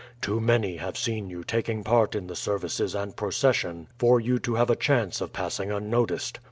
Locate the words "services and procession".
2.35-3.87